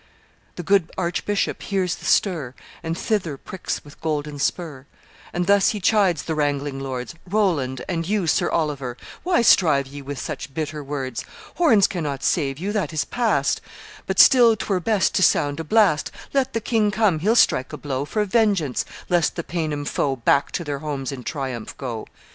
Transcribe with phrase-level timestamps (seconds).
[0.55, 4.87] The good archbishop hears the stir, And thither pricks with golden spur;
[5.31, 10.01] And thus he chides the wrangling lords 'Roland, and you, Sir Oliver, Why strive ye
[10.01, 11.23] with such bitter words
[11.57, 13.61] Horns cannot save you; that is past;
[14.07, 17.77] But still 'twere best to sound a blast; Let the king come: he'll strike a
[17.77, 22.07] blow For vengeance, lest the Paynim foe Back to their homes in triumph go.